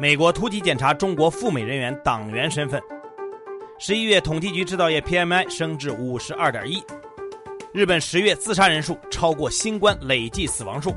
[0.00, 2.80] 美国突击检查中国赴美人员党员身份。
[3.80, 6.80] 十一月统计局制造业 PMI 升至五十二点一。
[7.72, 10.94] 日本十月自杀人数超过新冠累计死亡数。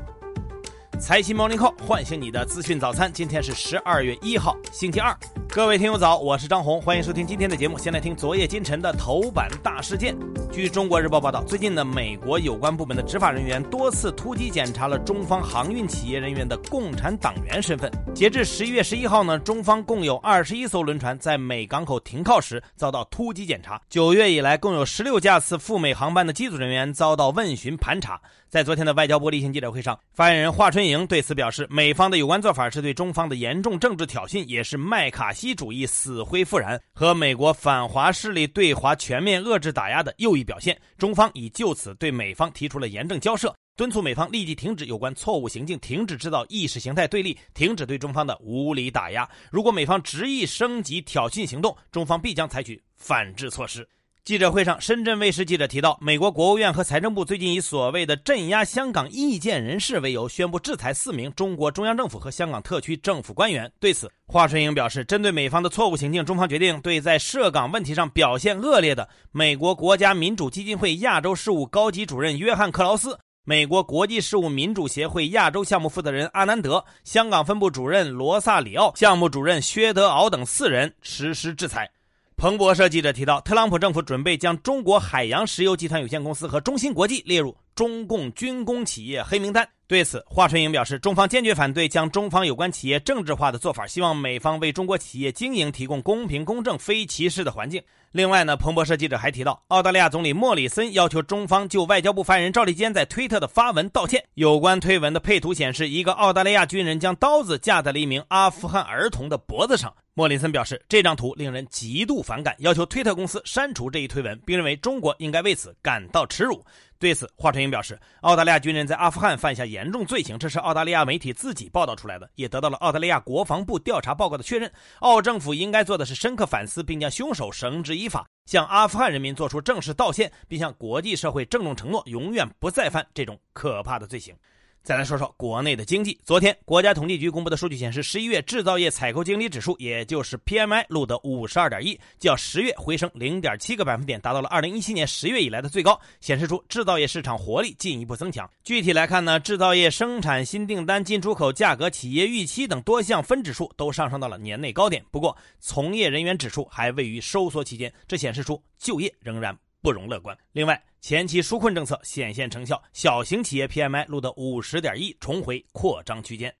[1.00, 5.12] 财新 Morning Call 唤醒你的资讯早餐，今天是十二月一号，星期二。
[5.54, 7.76] 各位听友早，我是张红，欢迎收听今天的节目。
[7.76, 10.16] 先来听昨夜今晨的头版大事件。
[10.50, 17.92] 据中国日报报道，最近呢，美国有关部门的执法人员多次突击检查了中方航运企业人员的共产党员身份。
[18.14, 23.78] 截至十一月十一号呢，中方共有二十一艘轮船在美港口停靠时遭到突击检查。
[23.90, 28.18] 九月以来，共有十六架次赴美航班的机组人员遭到问询盘查。
[28.52, 40.78] 在昨天的外交部例行记者会上，发言人华春莹对此表示，美方的有关做法是对中方的严重政治挑衅，也是麦卡锡主义死灰复燃和美国反华势力对华全面遏制打压的又一表现。
[40.98, 49.26] 中方已就此对美方提出了严正交涉，敦促美方立即停止有关错误行径，停止制造意识形态对立，停止对中方的无理打压。
[49.50, 53.88] 如果美方执意升级挑衅行动，中方必将采取反制措施。
[54.24, 63.72] 记者会上，深圳卫视记者提到，美国国务院和财政部最近以所谓的镇压香港意见人士为由，宣布制裁四名中国中央政府和香港特区政府官员。
[63.80, 81.90] 对此，华春莹表示，针对美方的错误行径，中方决定对在涉港问题上表现恶劣的美国国家民主基金会亚洲事务高级主任约翰克劳斯、美国国际事务民主协会亚洲项目负责人阿南德、香港分部主任罗萨里奥、项目主任薛德敖等四人实施制裁。
[82.36, 89.68] 彭博社记者提到，特朗普政府准备将中国海洋石油集团有限公司和中芯国际列入中共军工企业黑名单。
[89.86, 97.80] 对此，华春莹表示，中方坚决反对将中方有关企业政治化的做法，希望美方为中国企业经营提供公平、公正、非歧视的环境。
[98.10, 104.24] 另外呢，彭博社记者还提到，澳大利亚总理莫里森要求中方就外交部发言人赵立坚在推特的发文道歉。
[104.34, 109.94] 有关推文的配图显示，一个澳大利亚军人将刀子架在了一名阿富汗儿童的脖子上。
[110.14, 116.62] 莫里森表示，这张图令人极度反感，要求推特公司删除这一推文，并认为中国应该为此感到耻辱。
[116.98, 124.70] 对此，华春莹表示，澳大利亚军人在阿富汗犯下严重罪行，这是澳大利亚媒体自己报道出来的，也得到了澳大利亚国防部调查报告的确认。
[124.98, 134.36] 澳政府应该做的是深刻反思，并将凶手绳之以法，向阿富汗人民做出正式道歉，并向国际社会郑重承诺，永远不再犯这种可怕的罪行。
[134.82, 136.18] 再来说说国内的经济。
[136.24, 148.50] 昨天，国家统计局公布的数据显示，十一月制造业采购经理指数，也就是 PMI，录得五十二点一，较十月回升零点七个百分点，达到了二零一七年十月以来的最高，显示出制造业市场活力进一步增强。
[148.64, 155.04] 具体来看呢，制造业生产新订单、进出口价格、企业预期等多项分指数都上升到了年内高点。
[155.12, 160.36] 不过，从业人员指数还位于收缩期间，这显示出就业仍然不容乐观。
[160.52, 166.54] 另外，前期纾困政策显现成效，小型企业 PMI 录得五十点一，重回扩张区间。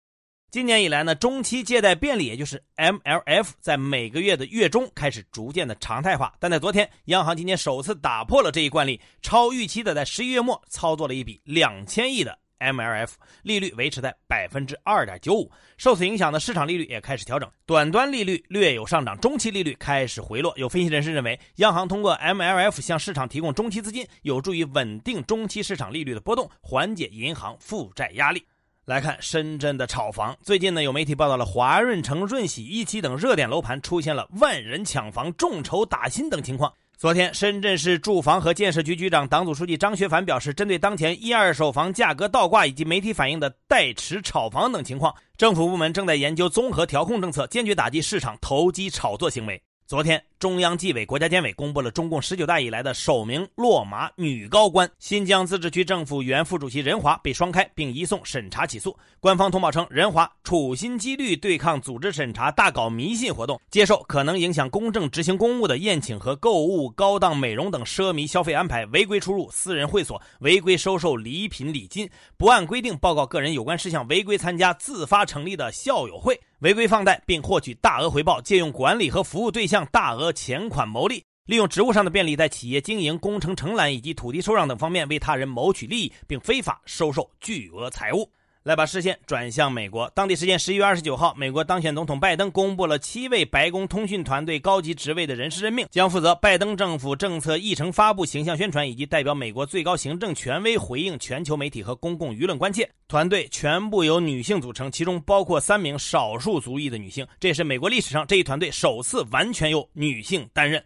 [0.50, 6.34] 今年以来呢，中期借贷便利，也就是 MLF，在每个月的月中开始逐渐的常态化。
[6.38, 12.38] 但在昨天，央行今天首次打破了这一惯例，超预期的在十一月末操作了一笔两千亿的。
[12.62, 13.10] MLF
[13.42, 20.52] 利率维持在百分之二点九五，受此影响的市场利率也开始调整，短端利率略有上涨，中期利率开始回落。
[20.56, 28.46] 有分析人士认为，央行通过 MLF 向市场提供中期资金，有助于稳定中期市场利率的波动，缓解银行负债压力。
[28.84, 36.74] 来看深圳的炒房，最近呢有媒体报道了华润城、润喜一期等热点楼盘出现了万人抢房、众筹打新等情况。
[37.02, 49.60] 昨天，深圳市住房和建设局局长、党组书记张学凡表示，针对当前一二手房价格倒挂以及媒体反映的代持炒房等情况，政府部门正在研究综合调控政策，坚决打击市场投机炒作行为。
[49.84, 54.90] 昨天，中央纪委国家监委公布了中共十九大以来的首名落马女高官。
[54.98, 58.98] 新疆自治区政府原副主席任华被双开，并移送审查起诉。
[59.20, 76.40] 官方通报称，任华处心积虑对抗组织审查，大搞迷信活动，接受可能影响公正执行公务的宴请和购物、高档美容等奢靡消费安排，违规出入私人会所，违规收受礼品礼金，不按规定报告个人有关事项，违规参加自发成立的校友会。
[76.62, 88.30] 违规放贷并获取大额回报，借用管理和服务对象大额钱款牟利，利用职务上的便利，在企业经营、工程承揽以及土地收让等方面为他人谋取利益，并非法收受巨额财物。
[88.62, 90.10] 来把视线转向美国。
[90.14, 102.88] 当地时间十一月二十九号，美国当选总统拜登公布了七位白宫通讯团队高级职位的人事任命，将负责拜登政府政策议程发布、形象宣传，以及代表美国最高行政权威回应全球媒体和公共舆论关切。
[103.08, 110.82] 团队全部由女性组成，其中包括三名少数族裔的女性，这也是美国历史上这一团队首次完全由女性担任。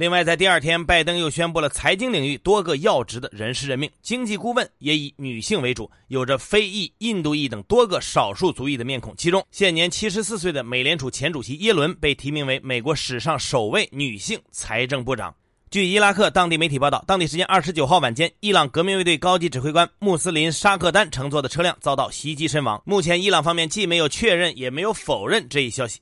[0.00, 9.14] 另外，在第二天，拜登又宣布了财经领域多个要职的人事任命，经济顾问也以女性为主，有着非裔、印度裔等多个少数族裔的面孔。
[9.14, 15.34] 其中，现年七十四岁的美联储前主席耶伦被提名为美国史上首位女性财政部长。
[15.70, 22.80] 据伊拉克当地媒体报道，当地时间二十九号晚间，伊朗革命卫队高级指挥官穆斯林沙克丹乘坐的车辆遭到袭击身亡。
[22.86, 26.00] 目前，伊朗方面既没有确认，也没有否认这一消息。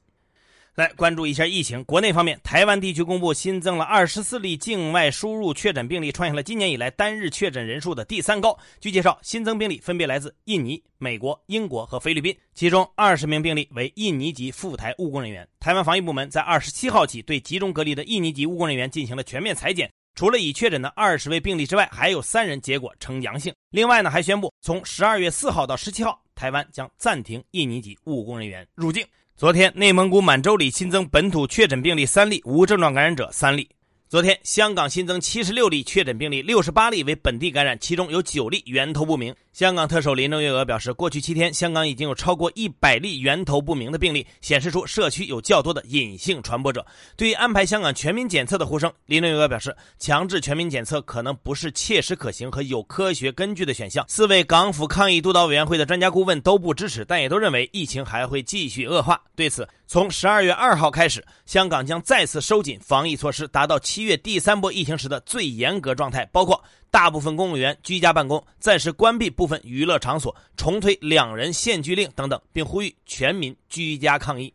[0.79, 1.83] 来关注一下疫情。
[1.83, 8.57] 国内方面，台湾地区公布新增了二十四例境外输入确诊病例，创下了今年以来单日确诊人数的第三高。
[8.81, 15.45] 据介绍，新增病例分别来自印尼、美国、英国和菲律宾，其中二十名病例为印尼籍赴台务工人员。
[15.59, 23.53] 台湾防疫部门在二十七号起对集中隔离的印尼籍务工人员进行了全面裁剪，除了已确诊的二十位病例之外，还有三人结果呈阳性。
[23.71, 29.05] 另外呢，还宣布从十二月四号到十七号，台湾将暂停印尼籍务工人员入境。
[29.39, 33.69] 昨天，内蒙古满洲里新增本土确诊病例三例，无症状感染者三例。
[34.09, 39.33] 昨天，香港新增七十六例确诊病例，六十八例为本地感染，其中有九例源头不明。
[39.59, 46.87] 香港特首林郑月娥表示，过去七天，香港已经有超过一百例源头不明的病例，显示出社区有较多的隐性传播者。
[47.17, 54.05] 对于安排香港全民检测的呼声，林郑月娥表示，强制全民检测可能不是切实可行和有科学根据的选项。
[54.07, 59.21] 四位港府抗疫督导委员会的专家顾问都不支持，但也都认为疫情还会继续恶化。
[59.35, 74.53] 对此，从十二月二号开始，香港将再次收紧防疫措施，达到七月第三波疫情时的最严格状态，包括大部分公务员居家办公、暂时关闭部分娱乐场所、重推两人限聚令等等，并呼吁全民居家抗疫。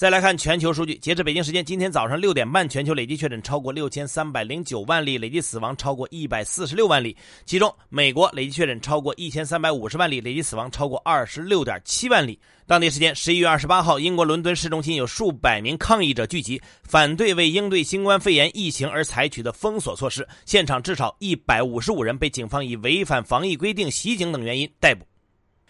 [0.00, 7.14] 再来看全球数据，截至北京时间今天早上六点半，全球累计确诊超过六千三百零九万例，累计死亡超过一百四十六万例。
[7.44, 12.40] 其中，美国累计确诊超过一千三百五十万例，累计死亡超过二十六点七万例。
[12.66, 20.26] 当地时间十一月二十八号，英国伦敦市中心有数百名抗议者聚集，反对为应对新冠肺炎疫情而采取的封锁措施。
[20.46, 25.04] 现场至少一百五十五人被警方以违反防疫规定、袭警等原因逮捕。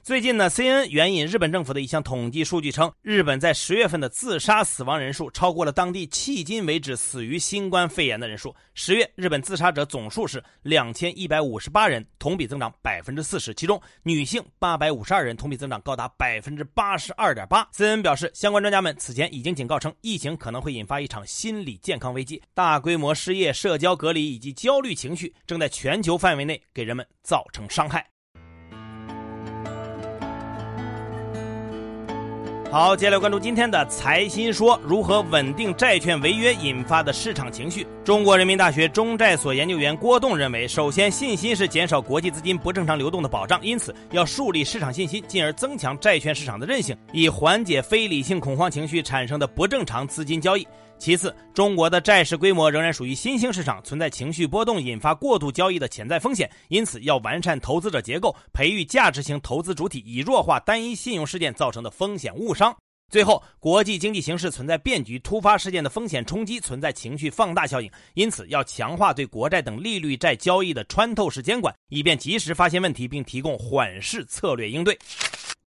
[0.02, 8.54] 最近呢，CNN 援引日本政府的一项统计数据称，日本在十月份的自杀死亡人数超过了当地迄今为止死于新冠肺炎的人数。
[8.72, 17.68] 十月，日本自杀者总数是两千一百五十八人，同比增长百分之四十，其中女性八百五十二人，同比增长高达百分之八十二点八。
[17.74, 28.06] CNN 表示，相关专家们此前已经警告称，疫情可能会引发一场心理健康危机，大规模失业、社交隔离以及焦虑情绪正在全球范围内给人们造成伤害。
[32.72, 37.84] 好，接下来关注今天的财新说，如何稳定债券违约引发的市场情绪。
[38.04, 50.64] 中国人民大学中债所研究员郭栋认为，首先信心是减少国际资金不正常流动的保障，因此要树立市场信心，进而增强债券市场的韧性，以缓解非理性恐慌情绪产生的不正常资金交易。
[51.00, 62.76] 其次，中国的债市规模仍然属于新兴市场，存在情绪波动引发过度交易的潜在风险，因此要完善投资者结构，培育价值型投资主体，以弱化单一信用事件造成的风险误伤。
[63.10, 74.98] 最后，国际经济形势存在变局，突发事件的风险冲击存在情绪放大效应，因此要强化对国债等利率债交易的穿透式监管，以便及时发现问题并提供缓释策略应对。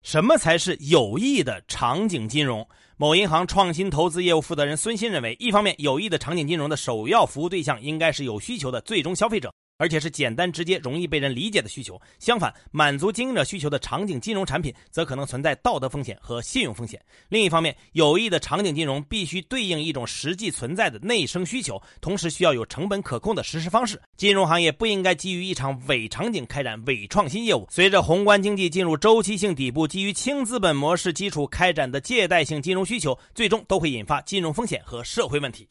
[0.02, 2.66] 什么才是有益的场景金融？
[3.00, 9.50] 某银行创新投资业务负责人孙鑫认为，一方面，有益的场景金融的首要服务对象应该是有需求的最终消费者。
[9.80, 11.98] 而且是简单直接、容易被人理解的需求。
[12.18, 17.02] 相反，满足经营者需求的场景金融产品，则可能存在道德风险和信用风险。
[17.30, 23.98] 另一方面，有益的场景金融必须对应一种实际存在的内生需求，同时需要有成本可控的实施方式。
[24.18, 27.66] 金融行业不应该基于一场伪场景开展伪创新业务。
[27.70, 35.66] 随着宏观经济进入周期性底部，基于轻资本模式基础开展的借贷性金融需求，最终都会引发金融风险和社会问题。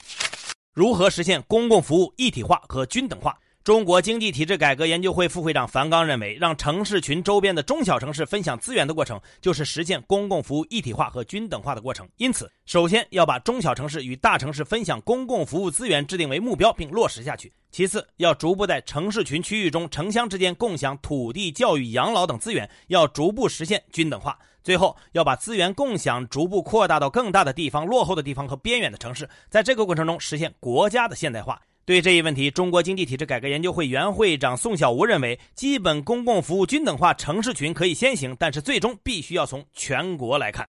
[0.74, 3.38] 如何实现公共服务一体化和均等化？
[3.64, 12.08] 中国经济体制改革研究会副会长樊纲认为，让城市群周边的中小城市分享资源的过程，就是实现公共服务一体化和均等化的过程。
[12.18, 24.32] 因此，首先要把中小城市与大城市分享公共服务资源制定为目标并落实下去；其次，要逐步在城市群区域中城乡之间共享土地、教育、养老等资源，要逐步实现均等化；
[24.64, 31.62] 最后，要把资源共享逐步扩大到更大的地方、落后的地方和边远的城市，在这个过程中实现国家的现代化。
[31.90, 40.68] 对这一问题，中国经济体制改革研究会原会长宋小吴认为，基本公共服务均等化城市群可以先行，但是最终必须要从全国来看。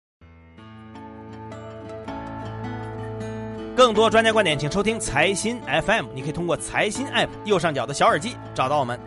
[3.78, 6.08] 更多专家观点，请收听财新 FM。
[6.14, 9.00] 你可以通过财新 App 右上角的小耳机找到我们。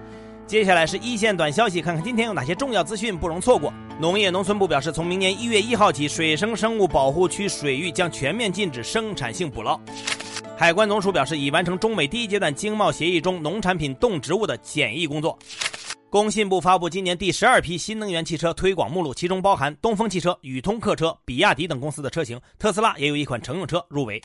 [0.47, 3.71] 接下来是一线短消息，看看今天有哪些重要资讯不容错过。
[4.01, 9.79] 农业农村部表示，从明年一月一号起，水生生物保护区水域将全面禁止生产性捕捞。
[10.59, 15.39] 海关总署表示，已完成中美第一阶段经贸协议中农产品动植物的检疫工作。
[16.11, 24.21] 工信部发布今年第十二批新能源汽车推广目录，其中包含东风汽车、宇通客车、比亚迪等公司的车型，特斯拉也有一款乘用车入围。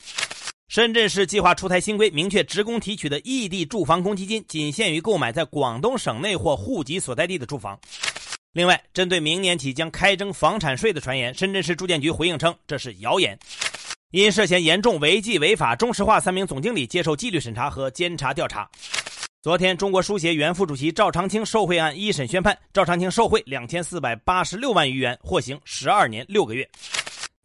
[0.70, 7.80] 深圳市计划出台新规，明确职工提取的异地住房公积金仅限于购买在广东省内或户籍所在地的住房。
[8.54, 13.38] 另外，针对明年起将开征房产税的传言，深圳市住建局回应称这是谣言。
[14.14, 18.70] 因涉嫌严重违纪违法，中石化三名总经理接受纪律审查和监察调查。
[19.42, 26.70] 昨天，中国书协原副主席赵长青受贿案一审宣判，赵长青受贿两千四百八十六万余元，获刑十二年六个月。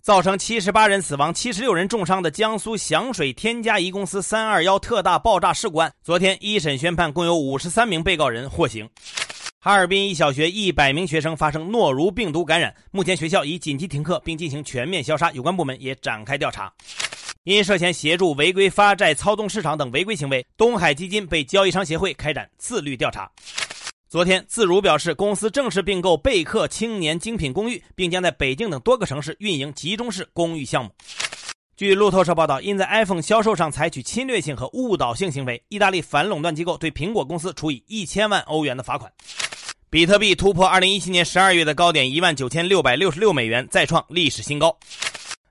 [0.03, 8.87] 造成七十八人死亡、七十六人重伤的江苏响水天嘉宜公司“三二幺”特大爆炸事故案，昨天一审宣判，共有五十三名被告人获刑。
[9.61, 16.73] 哈尔滨一小学一百名学生发生诺如病毒感染，目前学校已紧急停课并进行全面消杀，有关部门也展开调查。
[17.43, 23.29] 因涉嫌协助违规发债、操纵市场等违规行为，东海基金被交易商协会开展自律调查。
[24.09, 30.93] 昨天，自如表示，公司正式并购贝克青年精品公寓，并将在北京等多个城市运营集中式公寓项目。
[31.77, 39.13] 据路透社报道，因在 iPhone 销售上采取侵略性和误导性行为，意大利反垄断机构对苹果公司处以一千万欧元的罚款。
[39.91, 44.77] 比特币突破二零一七年十二月的高点一万九千六百六十六美元，再创历史新高。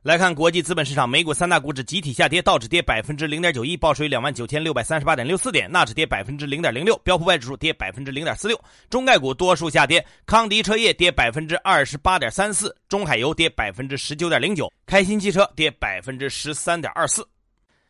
[0.04, 8.62] 来看国际资本市场，美股三大股指集体下跌，道指跌百分之零点九一，报收于两万九千六百三十八点六四点；纳指跌百分之零点零六，标普外指数跌百分之零点四六。
[8.92, 17.28] 中概股多数下跌，康迪车业跌百分之二十八点三四，中海油跌百分之十九点零九，开心汽车跌百分之十三点二四。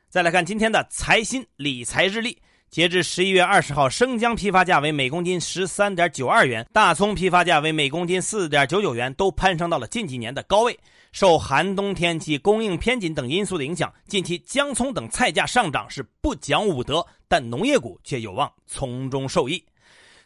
[0.10, 10.78] 再来看今天的财新理财日历，截至十一月二十号，生姜批发价为每公斤十三点九二元，大葱批发价为每公斤四点九九元，都攀升到了近几年的高位。
[11.14, 19.64] 受寒冬天气、供应偏紧等因素的影响，近期姜葱等菜价上涨是不讲武德，但农业股却有望从中受益。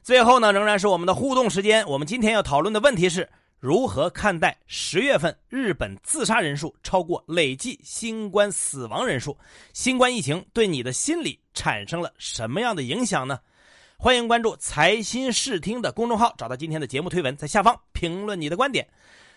[0.01, 1.87] 最后呢，仍然是我们的互动时间。
[1.87, 3.29] 我们今天要讨论的问题是
[3.61, 9.37] 如何看待十月份日本自杀人数超过累计新冠死亡人数？
[9.71, 13.39] 新冠疫情对你的心理产生了什么样的影响呢？
[13.97, 18.87] 欢迎关注财新视听的公众号，找到今天的节目推文，在下方评论你的观点。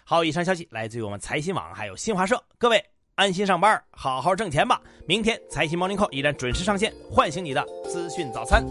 [0.04, 2.42] 好，以上消息来自于我们财新网，还有新华社。
[2.56, 2.82] 各位
[3.16, 4.80] 安心上班，好好挣钱吧。
[5.06, 7.62] 明天财新 Morning Call 依然准时上线，唤醒你的
[7.92, 8.64] 资讯早餐。